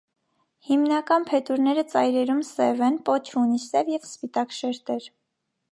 [0.69, 5.11] Հիմնական փետուրները ծայրերում սև են, պոչը ունի սև և սպիտակ շերտեր։